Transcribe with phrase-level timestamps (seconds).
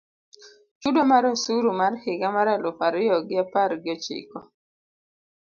[0.81, 4.37] Chudo mar osuru mar higa mar eluf ario gi apar gi ochiko